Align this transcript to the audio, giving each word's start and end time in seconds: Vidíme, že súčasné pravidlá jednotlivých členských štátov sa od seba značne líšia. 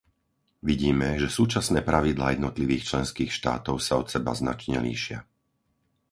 Vidíme, 0.69 1.09
že 1.21 1.29
súčasné 1.37 1.79
pravidlá 1.89 2.27
jednotlivých 2.35 2.87
členských 2.89 3.29
štátov 3.39 3.75
sa 3.85 3.93
od 4.01 4.07
seba 4.13 4.31
značne 4.41 4.77
líšia. 4.87 5.19